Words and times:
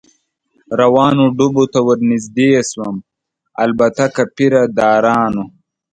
روانو 0.79 1.25
ډبو 1.37 1.63
ته 1.73 1.79
ور 1.87 1.99
نږدې 2.11 2.49
شوم، 2.69 2.95
البته 3.63 4.03
که 4.15 4.23
پیره 4.35 4.63
دارانو. 4.77 5.43